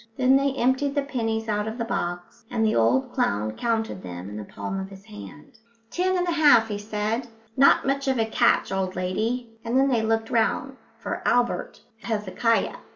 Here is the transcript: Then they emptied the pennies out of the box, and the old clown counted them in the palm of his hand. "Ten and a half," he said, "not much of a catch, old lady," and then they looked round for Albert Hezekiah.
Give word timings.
Then 0.17 0.35
they 0.35 0.53
emptied 0.55 0.95
the 0.95 1.03
pennies 1.03 1.47
out 1.47 1.67
of 1.67 1.77
the 1.77 1.85
box, 1.85 2.43
and 2.49 2.65
the 2.65 2.73
old 2.75 3.11
clown 3.13 3.51
counted 3.55 4.01
them 4.01 4.29
in 4.29 4.35
the 4.37 4.43
palm 4.43 4.79
of 4.79 4.89
his 4.89 5.03
hand. 5.05 5.59
"Ten 5.91 6.17
and 6.17 6.27
a 6.27 6.31
half," 6.31 6.69
he 6.69 6.79
said, 6.79 7.27
"not 7.55 7.85
much 7.85 8.07
of 8.07 8.17
a 8.17 8.25
catch, 8.25 8.71
old 8.71 8.95
lady," 8.95 9.59
and 9.63 9.77
then 9.77 9.89
they 9.89 10.01
looked 10.01 10.31
round 10.31 10.77
for 10.97 11.21
Albert 11.23 11.81
Hezekiah. 12.01 12.77